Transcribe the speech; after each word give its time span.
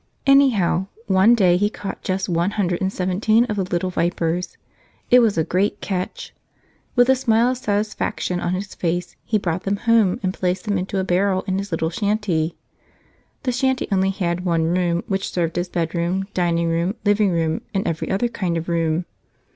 Anyhow, 0.25 0.87
one 1.05 1.35
day 1.35 1.57
he 1.57 1.69
caught 1.69 2.01
just 2.01 2.27
one 2.27 2.49
hundred 2.57 2.81
and 2.81 2.91
seventeen 2.91 3.45
of 3.45 3.55
the 3.55 3.63
little 3.65 3.91
vipers. 3.91 4.57
It 5.11 5.19
was 5.19 5.37
a 5.37 5.43
great 5.43 5.79
catch. 5.79 6.33
With 6.95 7.07
a 7.07 7.15
smile 7.15 7.51
of 7.51 7.57
satisfaction 7.59 8.39
on 8.39 8.55
his 8.55 8.73
face 8.73 9.15
he 9.25 9.37
brought 9.37 9.61
them 9.61 9.75
home 9.77 10.19
and 10.23 10.33
placed 10.33 10.65
them 10.65 10.79
into 10.79 10.97
a 10.97 11.03
barrel 11.03 11.43
in 11.45 11.59
his 11.59 11.71
little 11.71 11.91
shanty. 11.91 12.57
(The 13.43 13.51
shanty 13.51 13.87
only 13.91 14.09
had 14.09 14.43
one 14.43 14.63
room, 14.65 15.03
which 15.05 15.29
served 15.31 15.59
as 15.59 15.69
bedroom, 15.69 16.27
dining 16.33 16.69
room, 16.69 16.95
living 17.05 17.29
room, 17.29 17.61
and 17.71 17.87
every 17.87 18.09
other 18.09 18.27
kind 18.27 18.57
of 18.57 18.67
room.) 18.69 19.05